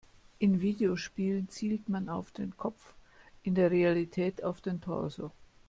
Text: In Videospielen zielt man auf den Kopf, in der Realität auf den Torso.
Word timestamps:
In 0.39 0.59
Videospielen 0.61 1.47
zielt 1.49 1.87
man 1.87 2.09
auf 2.09 2.31
den 2.31 2.57
Kopf, 2.57 2.95
in 3.43 3.53
der 3.53 3.69
Realität 3.69 4.43
auf 4.43 4.59
den 4.59 4.81
Torso. 4.81 5.29